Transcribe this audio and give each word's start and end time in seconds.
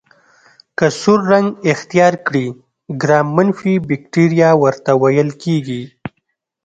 که 0.77 0.87
سور 0.99 1.19
رنګ 1.31 1.47
اختیار 1.71 2.13
کړي 2.25 2.47
ګرام 3.01 3.27
منفي 3.35 3.73
بکټریا 3.87 4.49
ورته 4.63 4.91
ویل 5.01 5.29
کیږي. 5.43 5.81